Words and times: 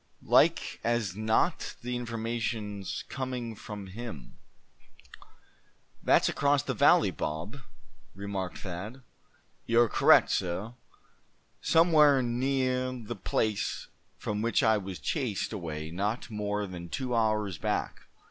Like 0.23 0.79
as 0.83 1.15
not 1.15 1.75
the 1.83 1.95
information's 1.95 3.03
coming 3.07 3.53
from 3.53 3.85
him." 3.85 4.35
"That's 6.01 6.27
across 6.27 6.63
the 6.63 6.73
valley, 6.73 7.11
Bob?" 7.11 7.61
remarked 8.15 8.57
Thad. 8.57 9.03
"You're 9.67 9.89
correct, 9.89 10.31
suh; 10.31 10.71
somewhere 11.61 12.23
neah 12.23 12.93
the 12.93 13.15
place 13.15 13.89
from 14.17 14.41
which 14.41 14.63
I 14.63 14.79
was 14.79 14.97
chased 14.97 15.53
away 15.53 15.91
not 15.91 16.31
more 16.31 16.65
than 16.65 16.89
two 16.89 17.13
hours 17.13 17.59
back. 17.59 18.07